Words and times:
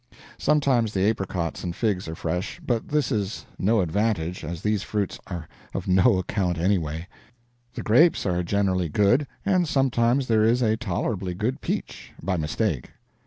Sometimes 0.39 0.93
the 0.95 1.07
apricots 1.07 1.63
and 1.63 1.75
figs 1.75 2.07
are 2.07 2.15
fresh, 2.15 2.59
but 2.65 2.87
this 2.87 3.11
is 3.11 3.45
no 3.59 3.81
advantage, 3.81 4.43
as 4.43 4.63
these 4.63 4.81
fruits 4.81 5.19
are 5.27 5.47
of 5.75 5.87
no 5.87 6.17
account 6.17 6.57
anyway. 6.57 7.07
The 7.75 7.83
grapes 7.83 8.25
are 8.25 8.41
generally 8.41 8.89
good, 8.89 9.27
and 9.45 9.67
sometimes 9.67 10.25
there 10.27 10.43
is 10.43 10.63
a 10.63 10.75
tolerably 10.75 11.35
good 11.35 11.61
peach, 11.61 12.13
by 12.19 12.35
mistake. 12.35 12.89